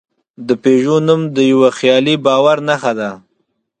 [0.47, 3.09] د پيژو نوم د یوه خیالي باور نښه ده.